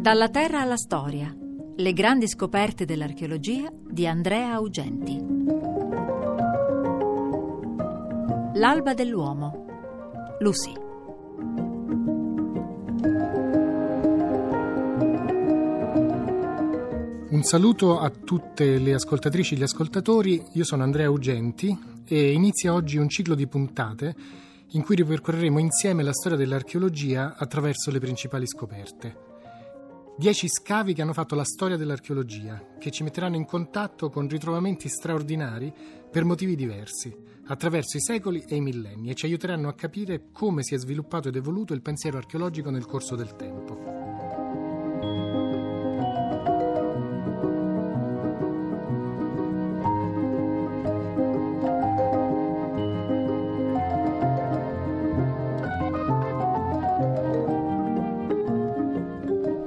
[0.00, 1.34] Dalla terra alla storia.
[1.76, 5.18] Le grandi scoperte dell'archeologia di Andrea Augenti.
[8.54, 9.66] L'alba dell'uomo.
[10.40, 10.72] Lucy.
[17.30, 21.76] Un saluto a tutte le ascoltatrici e gli ascoltatori, io sono Andrea Augenti
[22.06, 24.14] e inizia oggi un ciclo di puntate
[24.74, 29.32] in cui ripercorreremo insieme la storia dell'archeologia attraverso le principali scoperte.
[30.16, 34.88] Dieci scavi che hanno fatto la storia dell'archeologia, che ci metteranno in contatto con ritrovamenti
[34.88, 35.72] straordinari
[36.10, 37.12] per motivi diversi,
[37.46, 41.28] attraverso i secoli e i millenni, e ci aiuteranno a capire come si è sviluppato
[41.28, 44.03] ed evoluto il pensiero archeologico nel corso del tempo.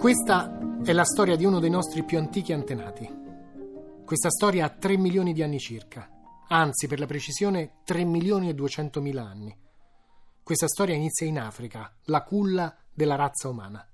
[0.07, 3.05] Questa è la storia di uno dei nostri più antichi antenati.
[4.05, 6.09] Questa storia ha 3 milioni di anni circa,
[6.47, 9.53] anzi per la precisione 3 milioni e 200 mila anni.
[10.41, 13.85] Questa storia inizia in Africa, la culla della razza umana.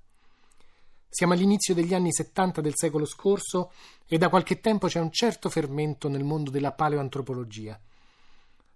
[1.09, 3.71] Siamo all'inizio degli anni 70 del secolo scorso
[4.05, 7.79] e da qualche tempo c'è un certo fermento nel mondo della paleoantropologia.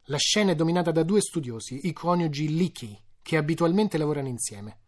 [0.06, 4.80] La scena è dominata da due studiosi, i coniugi Leakey, che abitualmente lavorano insieme.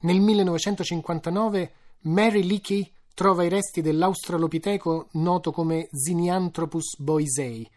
[0.00, 7.68] Nel 1959 Mary Leakey trova i resti dell'australopiteco noto come Zinianthropus boisei,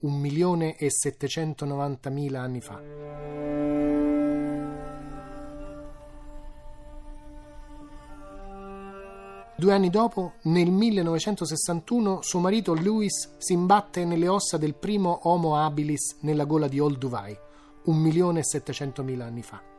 [0.00, 2.80] un milione e settecentonovantamila anni fa.
[9.58, 15.58] Due anni dopo, nel 1961, suo marito Lewis si imbatte nelle ossa del primo Homo
[15.58, 17.04] habilis nella gola di Old
[18.38, 19.76] e settecentomila anni fa.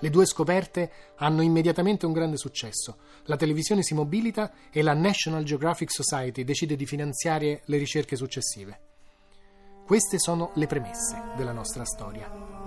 [0.00, 2.98] Le due scoperte hanno immediatamente un grande successo.
[3.24, 8.80] La televisione si mobilita e la National Geographic Society decide di finanziare le ricerche successive.
[9.84, 12.57] Queste sono le premesse della nostra storia.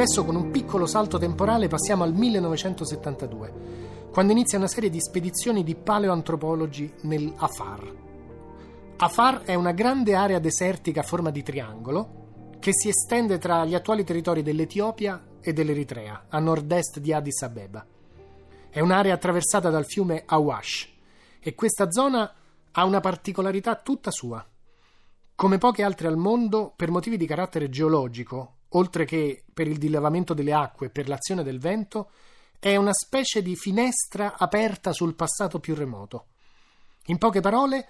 [0.00, 5.62] Adesso con un piccolo salto temporale passiamo al 1972, quando inizia una serie di spedizioni
[5.62, 7.94] di paleoantropologi nel Afar.
[8.96, 13.74] Afar è una grande area desertica a forma di triangolo che si estende tra gli
[13.74, 17.84] attuali territori dell'Etiopia e dell'Eritrea, a nord-est di Addis Abeba.
[18.70, 20.88] È un'area attraversata dal fiume Awash
[21.38, 22.32] e questa zona
[22.70, 24.42] ha una particolarità tutta sua.
[25.34, 30.34] Come poche altre al mondo, per motivi di carattere geologico, oltre che per il dilevamento
[30.34, 32.10] delle acque e per l'azione del vento,
[32.58, 36.26] è una specie di finestra aperta sul passato più remoto.
[37.06, 37.88] In poche parole,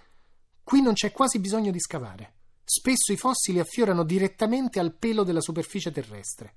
[0.63, 2.35] qui non c'è quasi bisogno di scavare.
[2.65, 6.55] Spesso i fossili affiorano direttamente al pelo della superficie terrestre.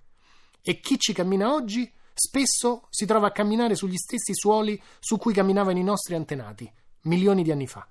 [0.62, 5.33] E chi ci cammina oggi spesso si trova a camminare sugli stessi suoli su cui
[5.33, 7.88] camminavano i nostri antenati, milioni di anni fa.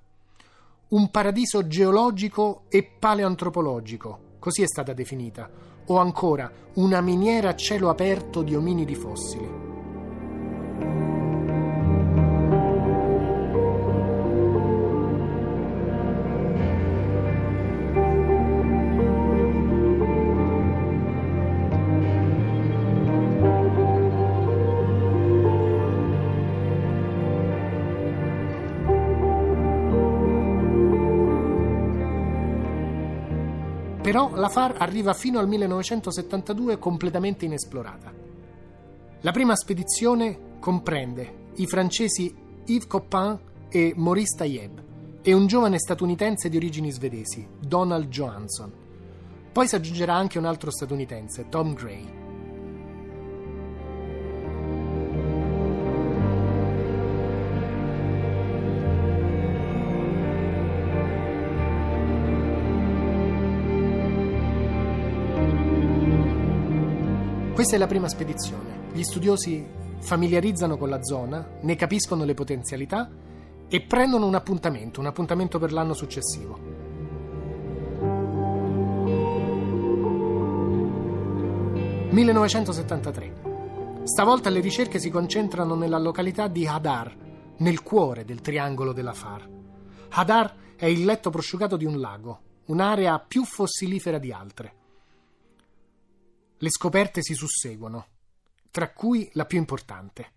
[0.89, 5.49] Un paradiso geologico e paleoantropologico, così è stata definita,
[5.85, 9.72] o ancora una miniera a cielo aperto di ominidi fossili.
[34.13, 38.13] Però la FAR arriva fino al 1972 completamente inesplorata.
[39.21, 42.31] La prima spedizione comprende i francesi
[42.65, 44.83] Yves Coppin e Maurice Tayeb
[45.23, 48.71] e un giovane statunitense di origini svedesi, Donald Johansson.
[49.51, 52.22] Poi si aggiungerà anche un altro statunitense, Tom Gray.
[67.63, 68.89] Questa è la prima spedizione.
[68.91, 69.65] Gli studiosi
[69.99, 73.09] familiarizzano con la zona, ne capiscono le potenzialità
[73.69, 76.59] e prendono un appuntamento, un appuntamento per l'anno successivo.
[82.11, 84.03] «1973.
[84.03, 87.15] Stavolta le ricerche si concentrano nella località di Hadar,
[87.59, 89.49] nel cuore del triangolo della Far.
[90.09, 94.81] Hadar è il letto prosciugato di un lago, un'area più fossilifera di altre.
[96.63, 98.05] Le scoperte si susseguono,
[98.71, 100.31] tra cui la più importante.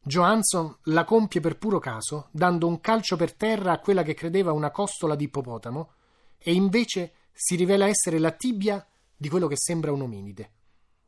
[0.00, 4.52] Johansson la compie per puro caso, dando un calcio per terra a quella che credeva
[4.52, 5.92] una costola di ippopotamo,
[6.38, 8.82] e invece si rivela essere la tibia
[9.14, 10.52] di quello che sembra un ominide.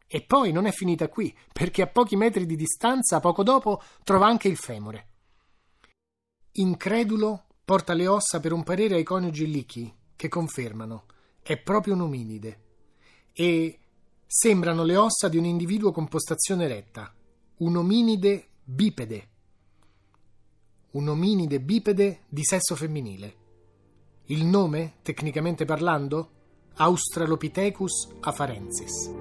[0.07, 4.27] E poi non è finita qui, perché a pochi metri di distanza, poco dopo, trova
[4.27, 5.09] anche il femore.
[6.53, 11.07] Incredulo, porta le ossa per un parere ai coniugi Lichi, che confermano
[11.43, 12.61] è proprio un ominide.
[13.33, 13.79] E
[14.37, 17.15] sembrano le ossa di un individuo con postazione retta,
[17.59, 19.29] un ominide bipede.
[20.91, 23.37] Un ominide bipede di sesso femminile.
[24.25, 26.31] Il nome, tecnicamente parlando?
[26.75, 29.13] Australopithecus afarensis.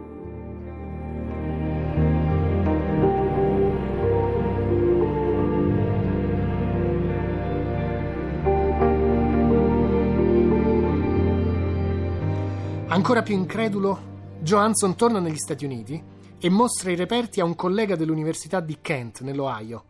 [12.87, 14.12] Ancora più incredulo,
[14.43, 16.03] Johansson torna negli Stati Uniti
[16.37, 19.85] e mostra i reperti a un collega dell'Università di Kent, nell'Ohio.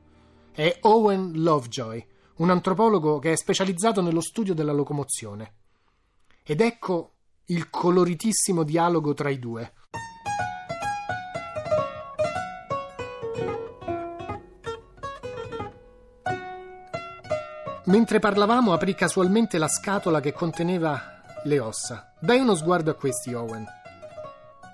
[0.52, 2.06] È Owen Lovejoy,
[2.36, 5.54] un antropologo che è specializzato nello studio della locomozione.
[6.44, 7.14] Ed ecco
[7.46, 9.74] il coloritissimo dialogo tra i due.
[17.86, 22.14] Mentre parlavamo aprì casualmente la scatola che conteneva le ossa.
[22.20, 23.82] Dai uno sguardo a questi, Owen.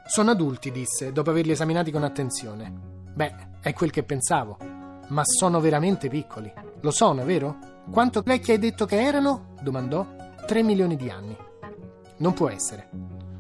[0.09, 2.73] Sono adulti, disse, dopo averli esaminati con attenzione.
[3.13, 4.57] Beh, è quel che pensavo.
[5.09, 6.51] Ma sono veramente piccoli.
[6.81, 7.57] Lo sono, vero?
[7.91, 9.53] Quanto vecchi hai detto che erano?
[9.61, 10.03] domandò.
[10.47, 11.37] Tre milioni di anni.
[12.17, 12.89] Non può essere.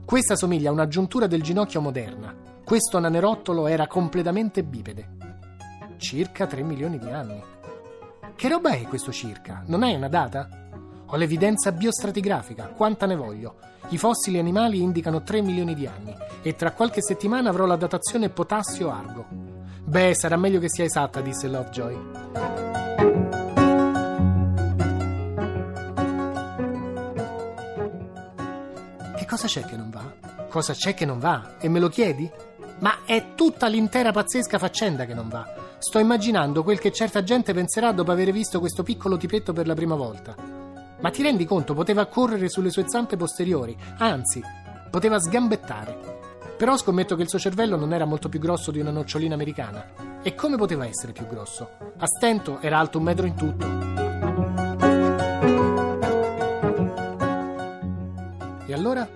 [0.05, 2.35] Questa somiglia a una giuntura del ginocchio moderna.
[2.63, 5.17] Questo nanerottolo era completamente bipede.
[5.97, 7.41] Circa 3 milioni di anni.
[8.35, 9.63] Che roba è questo circa?
[9.65, 10.47] Non hai una data?
[11.07, 13.55] Ho l'evidenza biostratigrafica, quanta ne voglio.
[13.87, 18.29] I fossili animali indicano 3 milioni di anni e tra qualche settimana avrò la datazione
[18.29, 19.25] potassio-argo.
[19.83, 22.19] Beh, sarà meglio che sia esatta, disse Lovejoy.
[29.29, 30.11] cosa c'è che non va?
[30.49, 31.57] Cosa c'è che non va?
[31.59, 32.29] E me lo chiedi?
[32.79, 35.45] Ma è tutta l'intera pazzesca faccenda che non va.
[35.77, 39.75] Sto immaginando quel che certa gente penserà dopo aver visto questo piccolo tipetto per la
[39.75, 40.35] prima volta.
[40.99, 41.75] Ma ti rendi conto?
[41.75, 44.41] Poteva correre sulle sue zampe posteriori, anzi,
[44.89, 46.18] poteva sgambettare.
[46.59, 50.19] Però scommetto che il suo cervello non era molto più grosso di una nocciolina americana.
[50.21, 51.69] E come poteva essere più grosso?
[51.95, 53.65] A stento era alto un metro in tutto.
[58.65, 59.07] E allora?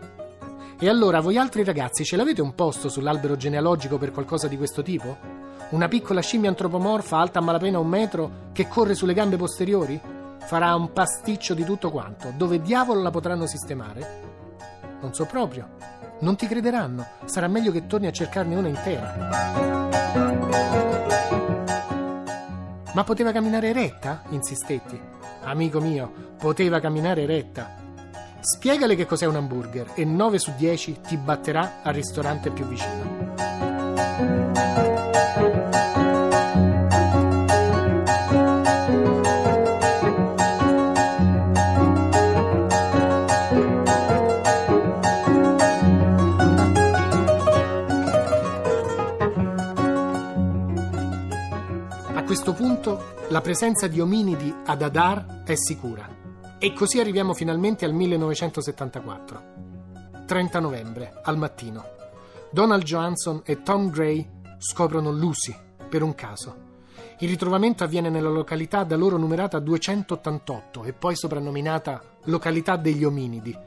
[0.79, 4.81] E allora voi altri ragazzi ce l'avete un posto sull'albero genealogico per qualcosa di questo
[4.81, 5.17] tipo?
[5.71, 9.99] Una piccola scimmia antropomorfa alta a malapena un metro che corre sulle gambe posteriori?
[10.45, 12.31] Farà un pasticcio di tutto quanto.
[12.37, 14.21] Dove diavolo la potranno sistemare?
[15.01, 15.92] Non so proprio.
[16.19, 17.05] Non ti crederanno.
[17.25, 19.41] Sarà meglio che torni a cercarne una intera.
[22.93, 24.21] Ma poteva camminare retta?
[24.29, 24.99] insistetti.
[25.43, 27.81] Amico mio, poteva camminare retta.
[28.39, 33.33] Spiegale che cos'è un hamburger e 9 su 10 ti batterà al ristorante più vicino.
[53.33, 56.07] La presenza di ominidi ad Adar è sicura.
[56.59, 59.43] E così arriviamo finalmente al 1974.
[60.27, 61.83] 30 novembre, al mattino.
[62.51, 65.51] Donald Johansson e Tom Gray scoprono Lucy
[65.89, 66.55] per un caso.
[67.17, 73.57] Il ritrovamento avviene nella località da loro numerata 288 e poi soprannominata località degli ominidi.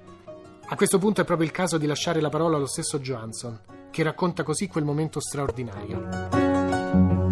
[0.69, 3.59] A questo punto è proprio il caso di lasciare la parola allo stesso Johansson,
[3.91, 7.26] che racconta così quel momento straordinario.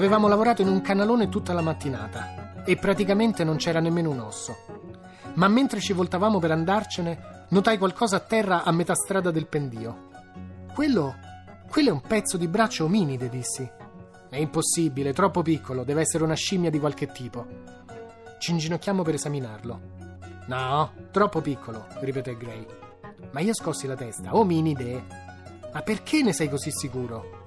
[0.00, 4.56] Avevamo lavorato in un canalone tutta la mattinata e praticamente non c'era nemmeno un osso.
[5.34, 10.08] Ma mentre ci voltavamo per andarcene, notai qualcosa a terra a metà strada del pendio.
[10.72, 11.16] Quello.
[11.68, 13.70] quello è un pezzo di braccio ominide, dissi.
[14.30, 17.46] È impossibile, troppo piccolo, deve essere una scimmia di qualche tipo.
[18.38, 19.80] Ci inginocchiamo per esaminarlo.
[20.46, 22.66] No, troppo piccolo, ripeté Gray.
[23.32, 24.34] Ma io scossi la testa.
[24.34, 25.04] Ominide.
[25.74, 27.38] Ma perché ne sei così sicuro?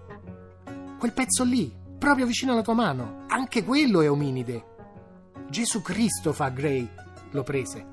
[1.00, 3.24] Quel pezzo lì, proprio vicino alla tua mano.
[3.30, 4.66] Anche quello è ominide.
[5.48, 6.86] Gesù Cristo fa Gray.
[7.32, 7.88] Lo prese.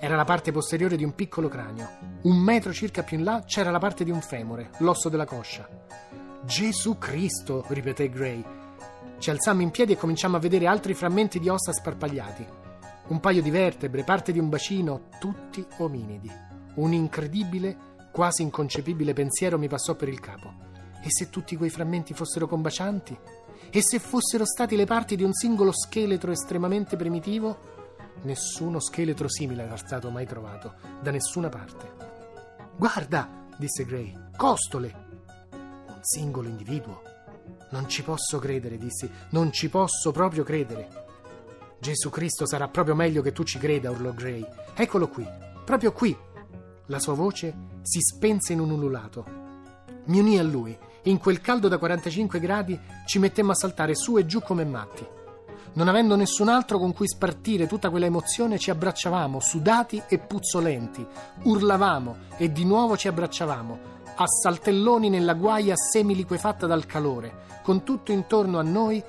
[0.00, 1.88] Era la parte posteriore di un piccolo cranio.
[2.22, 5.68] Un metro circa più in là c'era la parte di un femore, l'osso della coscia.
[6.44, 8.44] Gesù Cristo, ripeté Gray.
[9.20, 12.44] Ci alzammo in piedi e cominciammo a vedere altri frammenti di ossa sparpagliati.
[13.10, 16.28] Un paio di vertebre, parte di un bacino, tutti ominidi.
[16.74, 17.76] Un incredibile,
[18.10, 20.70] quasi inconcepibile pensiero mi passò per il capo.
[21.04, 23.18] E se tutti quei frammenti fossero combacianti?
[23.74, 27.70] E se fossero stati le parti di un singolo scheletro estremamente primitivo?
[28.24, 31.90] Nessuno scheletro simile era stato mai trovato, da nessuna parte.
[32.76, 34.94] Guarda, disse Gray, costole!
[35.86, 37.00] Un singolo individuo.
[37.70, 40.90] Non ci posso credere, dissi, non ci posso proprio credere.
[41.80, 44.46] Gesù Cristo sarà proprio meglio che tu ci creda, urlò Gray.
[44.74, 45.26] Eccolo qui,
[45.64, 46.14] proprio qui.
[46.88, 49.24] La sua voce si spense in un ululato.
[50.04, 50.78] Mi unì a lui.
[51.04, 55.04] In quel caldo da 45 gradi ci mettemmo a saltare su e giù come matti.
[55.74, 61.04] Non avendo nessun altro con cui spartire tutta quella emozione, ci abbracciavamo, sudati e puzzolenti,
[61.44, 63.78] urlavamo e di nuovo ci abbracciavamo,
[64.14, 69.02] a saltelloni nella guaia semiliquefatta dal calore, con tutto intorno a noi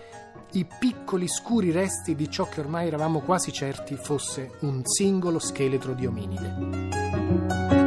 [0.53, 5.93] i piccoli scuri resti di ciò che ormai eravamo quasi certi fosse un singolo scheletro
[5.93, 7.82] di ominide.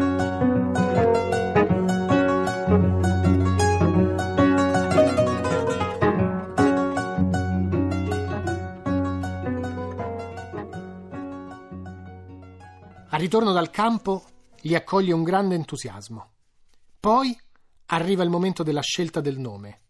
[13.27, 14.25] Ritorno dal campo
[14.61, 16.35] li accoglie un grande entusiasmo.
[17.01, 17.37] Poi
[17.87, 19.81] arriva il momento della scelta del nome.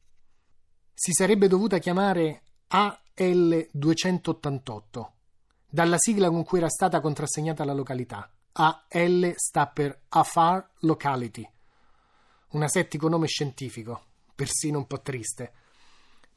[0.94, 5.06] Si sarebbe dovuta chiamare AL288,
[5.68, 8.32] dalla sigla con cui era stata contrassegnata la località.
[8.52, 11.46] AL sta per Afar Locality,
[12.52, 14.02] un asettico nome scientifico,
[14.34, 15.52] persino un po' triste.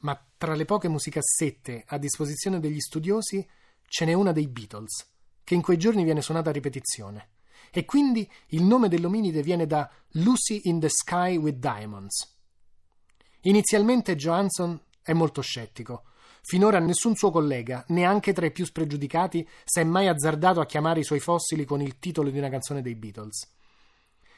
[0.00, 3.48] Ma tra le poche musicassette a disposizione degli studiosi
[3.86, 5.08] ce n'è una dei Beatles,
[5.50, 7.30] che in quei giorni viene suonata a ripetizione
[7.72, 12.36] e quindi il nome dell'ominide viene da Lucy in the Sky with Diamonds.
[13.40, 16.04] Inizialmente Johansson è molto scettico.
[16.42, 21.00] Finora nessun suo collega, neanche tra i più spregiudicati, si è mai azzardato a chiamare
[21.00, 23.52] i suoi fossili con il titolo di una canzone dei Beatles.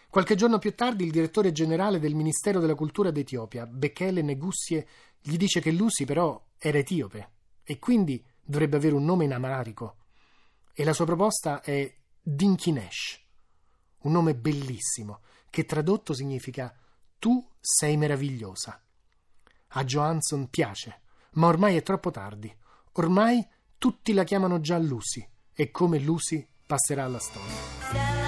[0.09, 4.87] Qualche giorno più tardi il direttore generale del Ministero della Cultura d'Etiopia, Bekele Negussie,
[5.21, 7.29] gli dice che Lucy però era etiope
[7.63, 9.97] e quindi dovrebbe avere un nome in amarico.
[10.73, 13.23] E la sua proposta è Dinkinesh
[14.03, 16.75] un nome bellissimo, che tradotto significa
[17.19, 18.81] Tu sei meravigliosa.
[19.75, 21.03] A Johansson piace,
[21.33, 22.55] ma ormai è troppo tardi.
[22.93, 23.47] Ormai
[23.79, 28.22] tutti la chiamano già Lucy e come Lucy passerà alla storia.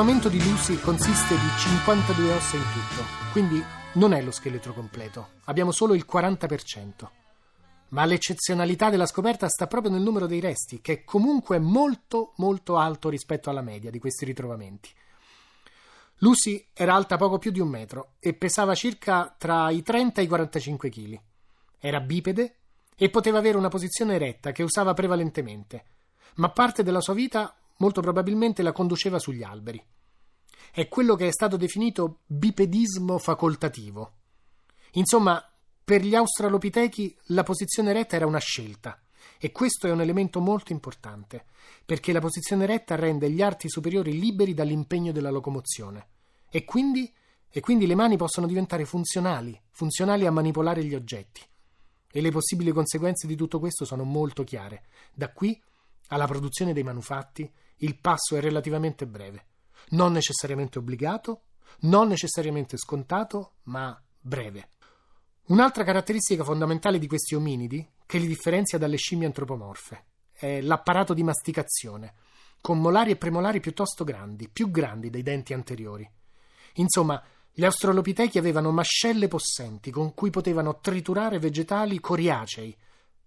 [0.00, 3.62] Ritrovamento di Lucy consiste di 52 ossa in tutto, quindi
[3.94, 7.08] non è lo scheletro completo, abbiamo solo il 40%.
[7.88, 12.78] Ma l'eccezionalità della scoperta sta proprio nel numero dei resti, che è comunque molto molto
[12.78, 14.88] alto rispetto alla media di questi ritrovamenti.
[16.20, 20.24] Lucy era alta poco più di un metro e pesava circa tra i 30 e
[20.24, 21.20] i 45 kg.
[21.78, 22.54] Era bipede
[22.96, 25.84] e poteva avere una posizione eretta che usava prevalentemente,
[26.36, 29.82] ma parte della sua vita molto probabilmente la conduceva sugli alberi.
[30.72, 34.12] È quello che è stato definito bipedismo facoltativo.
[34.92, 35.44] Insomma,
[35.84, 39.00] per gli australopitechi la posizione retta era una scelta.
[39.38, 41.46] E questo è un elemento molto importante,
[41.84, 46.08] perché la posizione retta rende gli arti superiori liberi dall'impegno della locomozione.
[46.50, 47.12] E quindi,
[47.48, 51.40] e quindi le mani possono diventare funzionali, funzionali a manipolare gli oggetti.
[52.12, 54.84] E le possibili conseguenze di tutto questo sono molto chiare.
[55.12, 55.60] Da qui
[56.10, 59.46] alla produzione dei manufatti il passo è relativamente breve,
[59.90, 61.42] non necessariamente obbligato,
[61.80, 64.68] non necessariamente scontato, ma breve.
[65.46, 71.22] Un'altra caratteristica fondamentale di questi ominidi, che li differenzia dalle scimmie antropomorfe, è l'apparato di
[71.22, 72.14] masticazione,
[72.60, 76.08] con molari e premolari piuttosto grandi, più grandi dei denti anteriori.
[76.74, 82.76] Insomma, gli australopitechi avevano mascelle possenti con cui potevano triturare vegetali coriacei,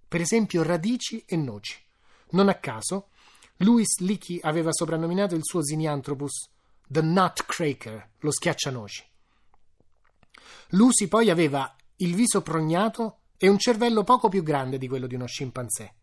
[0.07, 1.81] per esempio radici e noci.
[2.33, 3.09] Non a caso,
[3.57, 6.49] Louis Leakey aveva soprannominato il suo Sinianthropus
[6.87, 9.03] The Nutcracker, lo schiaccianoci.
[10.69, 15.15] Lucy poi aveva il viso prognato e un cervello poco più grande di quello di
[15.15, 15.93] uno scimpanzé.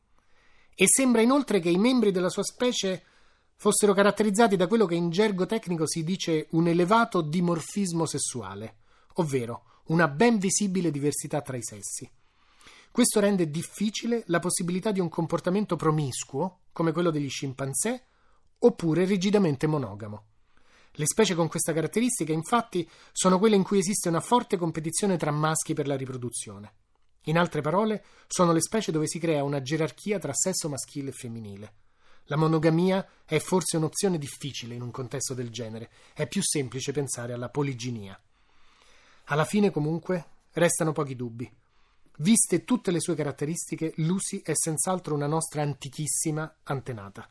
[0.75, 3.04] E sembra inoltre che i membri della sua specie
[3.56, 8.76] fossero caratterizzati da quello che in gergo tecnico si dice un elevato dimorfismo sessuale,
[9.14, 12.10] ovvero una ben visibile diversità tra i sessi.
[12.92, 18.04] Questo rende difficile la possibilità di un comportamento promiscuo, come quello degli scimpanzé,
[18.59, 20.25] oppure rigidamente monogamo.
[20.94, 25.30] Le specie con questa caratteristica, infatti, sono quelle in cui esiste una forte competizione tra
[25.30, 26.75] maschi per la riproduzione.
[27.25, 31.12] In altre parole, sono le specie dove si crea una gerarchia tra sesso maschile e
[31.12, 31.75] femminile.
[32.25, 37.32] La monogamia è forse un'opzione difficile in un contesto del genere, è più semplice pensare
[37.32, 38.20] alla poliginia.
[39.26, 41.50] Alla fine, comunque, restano pochi dubbi.
[42.20, 47.26] Viste tutte le sue caratteristiche, Lucy è senz'altro una nostra antichissima antenata.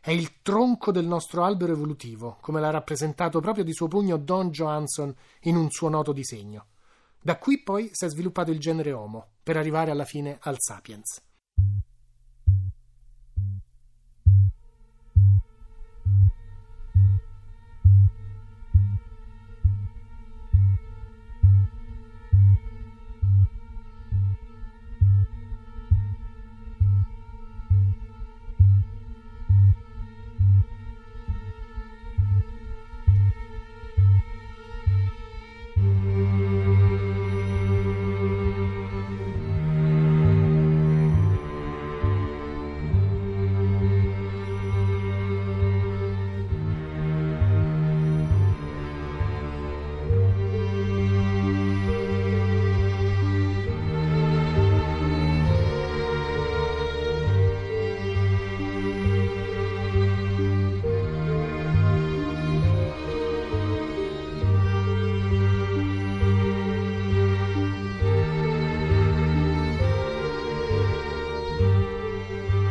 [0.00, 4.50] È il tronco del nostro albero evolutivo, come l'ha rappresentato proprio di suo pugno Don
[4.50, 6.66] Johansson in un suo noto disegno.
[7.22, 11.22] Da qui poi si è sviluppato il genere Homo, per arrivare alla fine al Sapiens.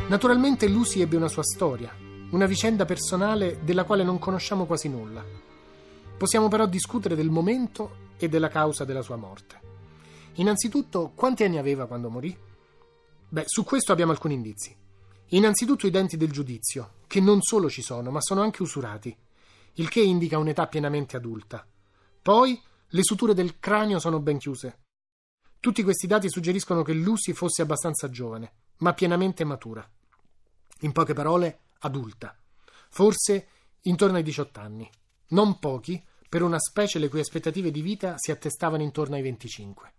[0.07, 1.93] Naturalmente Lucy ebbe una sua storia,
[2.29, 5.21] una vicenda personale della quale non conosciamo quasi nulla.
[6.17, 9.59] Possiamo però discutere del momento e della causa della sua morte.
[10.35, 12.35] Innanzitutto, quanti anni aveva quando morì?
[13.27, 14.73] Beh, su questo abbiamo alcuni indizi.
[15.31, 19.13] Innanzitutto i denti del giudizio, che non solo ci sono, ma sono anche usurati,
[19.73, 21.67] il che indica un'età pienamente adulta.
[22.21, 24.79] Poi le suture del cranio sono ben chiuse.
[25.59, 29.85] Tutti questi dati suggeriscono che Lucy fosse abbastanza giovane, ma pienamente matura
[30.81, 32.37] in poche parole, adulta,
[32.89, 33.47] forse
[33.81, 34.89] intorno ai 18 anni,
[35.29, 39.93] non pochi per una specie le cui aspettative di vita si attestavano intorno ai 25.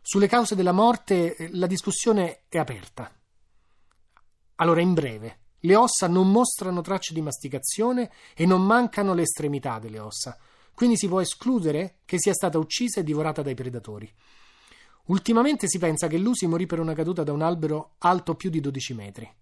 [0.00, 3.12] Sulle cause della morte eh, la discussione è aperta.
[4.56, 9.78] Allora, in breve, le ossa non mostrano tracce di masticazione e non mancano le estremità
[9.78, 10.38] delle ossa,
[10.72, 14.10] quindi si può escludere che sia stata uccisa e divorata dai predatori.
[15.06, 18.60] Ultimamente si pensa che Lucy morì per una caduta da un albero alto più di
[18.60, 19.34] 12 metri.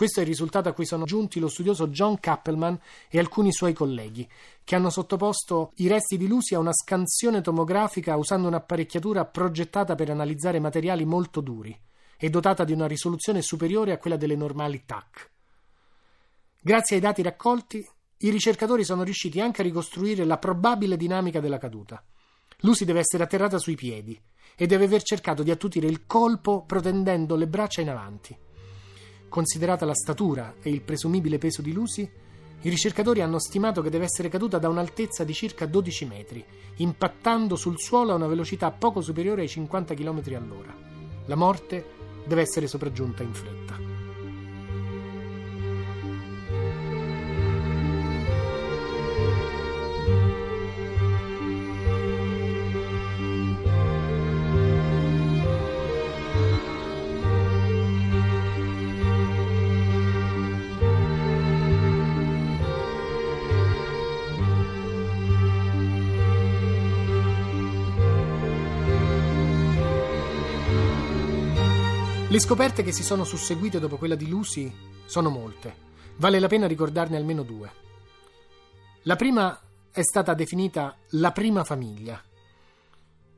[0.00, 3.74] Questo è il risultato a cui sono giunti lo studioso John Kappelman e alcuni suoi
[3.74, 4.26] colleghi,
[4.64, 10.08] che hanno sottoposto i resti di Lucy a una scansione tomografica usando un'apparecchiatura progettata per
[10.08, 11.78] analizzare materiali molto duri
[12.16, 15.30] e dotata di una risoluzione superiore a quella delle normali TAC.
[16.62, 17.86] Grazie ai dati raccolti,
[18.20, 22.02] i ricercatori sono riusciti anche a ricostruire la probabile dinamica della caduta.
[22.60, 24.18] Lucy deve essere atterrata sui piedi
[24.56, 28.48] e deve aver cercato di attutire il colpo protendendo le braccia in avanti.
[29.30, 32.02] Considerata la statura e il presumibile peso di Lucy,
[32.62, 36.44] i ricercatori hanno stimato che deve essere caduta da un'altezza di circa 12 metri,
[36.78, 40.76] impattando sul suolo a una velocità poco superiore ai 50 km all'ora.
[41.26, 41.84] La morte
[42.26, 43.89] deve essere sopraggiunta in fretta.
[72.40, 74.72] Le scoperte che si sono susseguite dopo quella di Lucy
[75.04, 75.74] sono molte.
[76.16, 77.70] Vale la pena ricordarne almeno due.
[79.02, 82.18] La prima è stata definita la prima famiglia.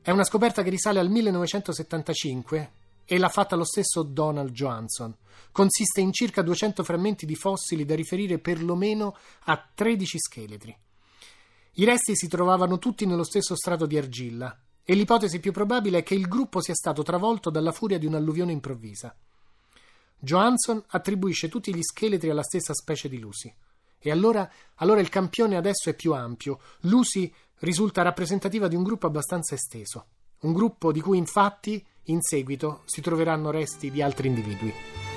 [0.01, 2.71] È una scoperta che risale al 1975
[3.03, 5.13] e l'ha fatta lo stesso Donald Johansson.
[5.51, 10.77] Consiste in circa 200 frammenti di fossili da riferire perlomeno a 13 scheletri.
[11.73, 16.03] I resti si trovavano tutti nello stesso strato di argilla e l'ipotesi più probabile è
[16.03, 19.15] che il gruppo sia stato travolto dalla furia di un'alluvione improvvisa.
[20.19, 23.53] Johansson attribuisce tutti gli scheletri alla stessa specie di Lucy.
[23.99, 26.59] E allora, allora il campione adesso è più ampio.
[26.81, 30.05] Lucy risulta rappresentativa di un gruppo abbastanza esteso.
[30.41, 35.12] Un gruppo di cui infatti in seguito si troveranno resti di altri individui.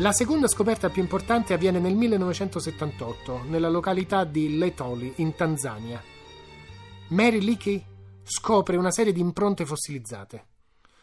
[0.00, 6.02] La seconda scoperta più importante avviene nel 1978, nella località di Letoli, in Tanzania.
[7.08, 7.84] Mary Leakey
[8.22, 10.46] scopre una serie di impronte fossilizzate.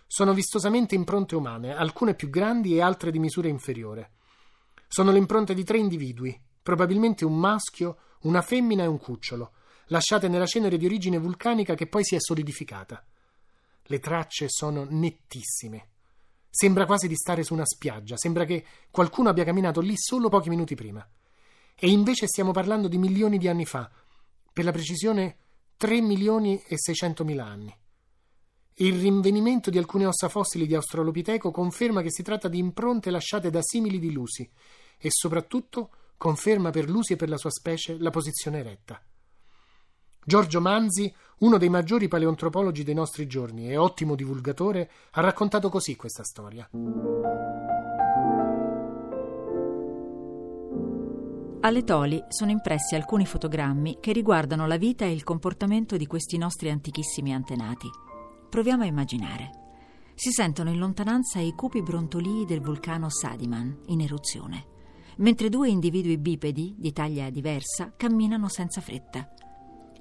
[0.07, 4.13] Sono vistosamente impronte umane, alcune più grandi e altre di misura inferiore.
[4.87, 9.51] Sono le impronte di tre individui, probabilmente un maschio, una femmina e un cucciolo,
[9.89, 13.05] lasciate nella cenere di origine vulcanica che poi si è solidificata.
[13.83, 15.89] Le tracce sono nettissime.
[16.49, 20.49] Sembra quasi di stare su una spiaggia, sembra che qualcuno abbia camminato lì solo pochi
[20.49, 21.07] minuti prima.
[21.75, 23.89] E invece stiamo parlando di milioni di anni fa,
[24.51, 25.37] per la precisione
[25.77, 27.75] 3 milioni e 600 mila anni.
[28.79, 33.49] Il rinvenimento di alcune ossa fossili di Australopiteco conferma che si tratta di impronte lasciate
[33.49, 34.49] da simili di Lucy
[34.97, 39.01] e soprattutto conferma per Lucy e per la sua specie la posizione eretta.
[40.27, 45.95] Giorgio Manzi, uno dei maggiori paleontropologi dei nostri giorni e ottimo divulgatore, ha raccontato così
[45.95, 46.69] questa storia.
[51.61, 56.37] Alle toli sono impressi alcuni fotogrammi che riguardano la vita e il comportamento di questi
[56.37, 57.87] nostri antichissimi antenati.
[58.49, 59.51] Proviamo a immaginare.
[60.13, 64.65] Si sentono in lontananza i cupi brontolii del vulcano Sadiman in eruzione,
[65.19, 69.31] mentre due individui bipedi di taglia diversa camminano senza fretta.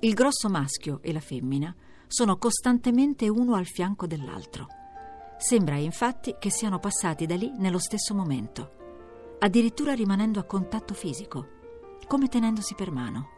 [0.00, 1.74] Il grosso maschio e la femmina
[2.06, 4.66] sono costantemente uno al fianco dell'altro.
[5.38, 11.48] Sembra infatti che siano passati da lì nello stesso momento, addirittura rimanendo a contatto fisico,
[12.06, 13.28] come tenendosi per mano.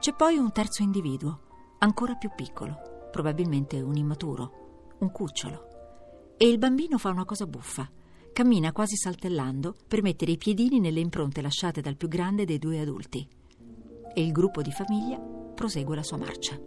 [0.00, 1.40] C'è poi un terzo individuo,
[1.78, 6.34] ancora più piccolo, probabilmente un immaturo, un cucciolo.
[6.36, 7.88] E il bambino fa una cosa buffa.
[8.32, 12.80] Cammina quasi saltellando per mettere i piedini nelle impronte lasciate dal più grande dei due
[12.80, 13.26] adulti.
[14.12, 16.60] E il gruppo di famiglia prosegue la sua marcia.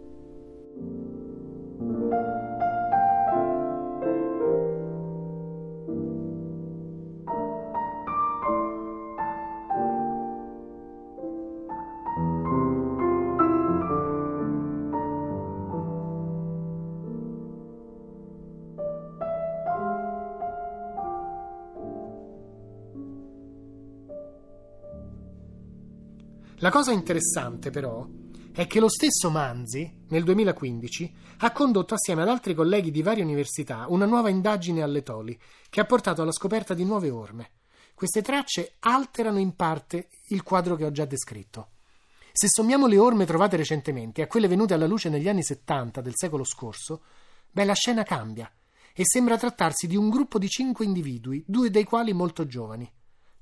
[26.62, 28.06] La cosa interessante però
[28.52, 33.22] è che lo stesso Manzi, nel 2015, ha condotto assieme ad altri colleghi di varie
[33.22, 37.50] università una nuova indagine alle Toli, che ha portato alla scoperta di nuove orme.
[37.94, 41.68] Queste tracce alterano in parte il quadro che ho già descritto.
[42.32, 46.14] Se sommiamo le orme trovate recentemente a quelle venute alla luce negli anni 70 del
[46.16, 47.02] secolo scorso,
[47.50, 48.50] beh, la scena cambia
[48.92, 52.90] e sembra trattarsi di un gruppo di cinque individui, due dei quali molto giovani.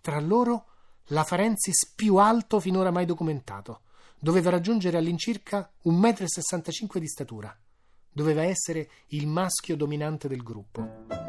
[0.00, 0.66] Tra loro
[1.06, 3.82] l'afarensis più alto finora mai documentato
[4.18, 7.56] doveva raggiungere all'incirca 1,65 m di statura.
[8.10, 11.27] Doveva essere il maschio dominante del gruppo.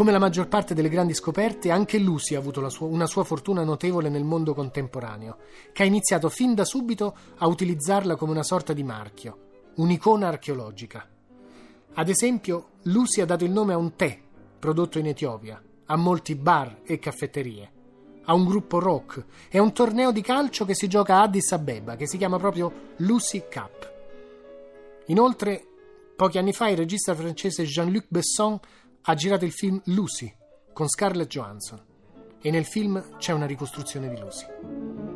[0.00, 3.64] Come la maggior parte delle grandi scoperte, anche Lucy ha avuto sua, una sua fortuna
[3.64, 5.36] notevole nel mondo contemporaneo,
[5.74, 9.36] che ha iniziato fin da subito a utilizzarla come una sorta di marchio,
[9.74, 11.06] un'icona archeologica.
[11.92, 14.18] Ad esempio, Lucy ha dato il nome a un tè
[14.58, 17.72] prodotto in Etiopia, a molti bar e caffetterie,
[18.24, 21.52] a un gruppo rock e a un torneo di calcio che si gioca a Addis
[21.52, 23.92] Abeba, che si chiama proprio Lucy Cup.
[25.08, 25.66] Inoltre,
[26.16, 28.58] pochi anni fa il regista francese Jean-Luc Besson
[29.02, 30.32] ha girato il film Lucy
[30.72, 31.82] con Scarlett Johansson
[32.40, 35.09] e nel film c'è una ricostruzione di Lucy.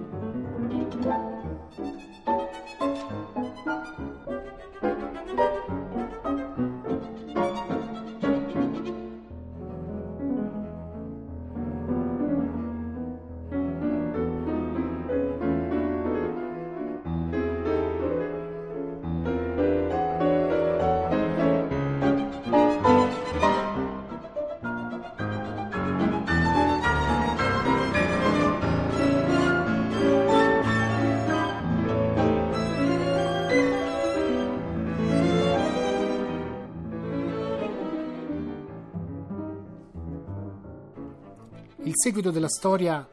[42.04, 43.08] Seguito della storia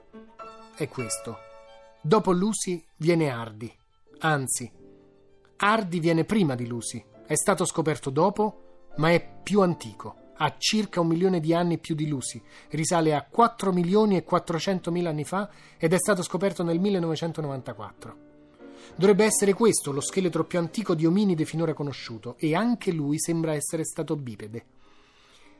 [0.76, 1.38] è questo.
[2.02, 3.74] Dopo Lucy viene Hardy.
[4.20, 4.70] Anzi,
[5.56, 7.02] Hardy viene prima di Lucy.
[7.26, 10.34] È stato scoperto dopo, ma è più antico.
[10.36, 14.92] ha circa un milione di anni più di Lucy, risale a 4 milioni e 400
[14.92, 18.18] mila anni fa ed è stato scoperto nel 1994.
[18.96, 23.54] Dovrebbe essere questo lo scheletro più antico di ominide finora conosciuto e anche lui sembra
[23.54, 24.66] essere stato bipede.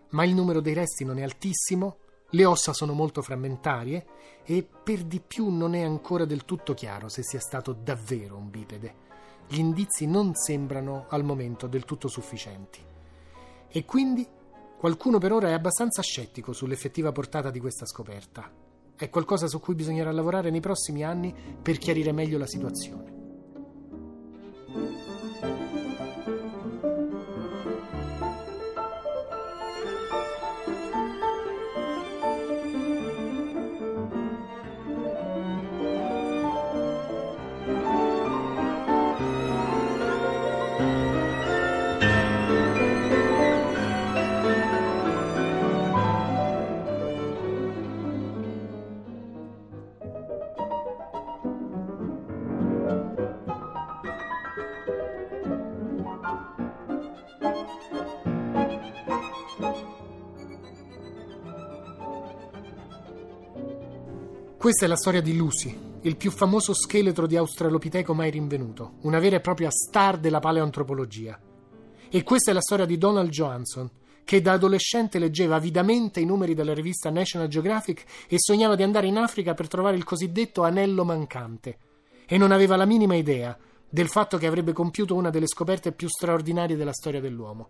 [0.10, 2.00] Ma il numero dei resti non è altissimo,
[2.32, 4.06] le ossa sono molto frammentarie
[4.44, 8.50] e per di più non è ancora del tutto chiaro se sia stato davvero un
[8.50, 9.10] bipede.
[9.48, 12.80] Gli indizi non sembrano al momento del tutto sufficienti.
[13.68, 14.26] E quindi
[14.78, 18.50] qualcuno per ora è abbastanza scettico sull'effettiva portata di questa scoperta.
[18.96, 23.21] È qualcosa su cui bisognerà lavorare nei prossimi anni per chiarire meglio la situazione.
[64.62, 69.18] Questa è la storia di Lucy, il più famoso scheletro di Australopiteco mai rinvenuto, una
[69.18, 71.42] vera e propria star della paleoantropologia.
[72.08, 73.90] E questa è la storia di Donald Johansson,
[74.24, 79.08] che da adolescente leggeva avidamente i numeri della rivista National Geographic e sognava di andare
[79.08, 81.80] in Africa per trovare il cosiddetto anello mancante.
[82.28, 83.58] E non aveva la minima idea
[83.90, 87.70] del fatto che avrebbe compiuto una delle scoperte più straordinarie della storia dell'uomo.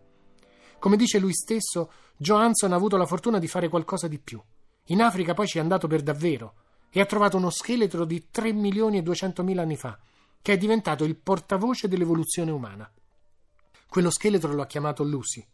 [0.77, 4.41] Come dice lui stesso, Johansson ha avuto la fortuna di fare qualcosa di più.
[4.88, 6.56] In Africa poi ci è andato per davvero
[6.91, 9.97] e ha trovato uno scheletro di 3 milioni e 200 mila anni fa,
[10.41, 12.91] che è diventato il portavoce dell'evoluzione umana.
[13.88, 15.45] Quello scheletro lo ha chiamato Lucy.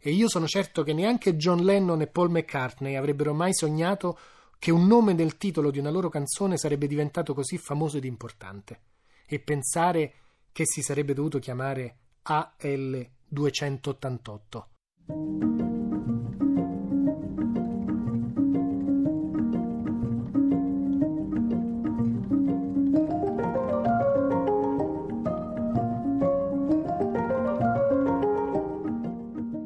[0.00, 4.18] E io sono certo che neanche John Lennon e Paul McCartney avrebbero mai sognato
[4.58, 8.80] che un nome nel titolo di una loro canzone sarebbe diventato così famoso ed importante.
[9.26, 10.14] E pensare
[10.52, 15.73] che si sarebbe dovuto chiamare AL 288.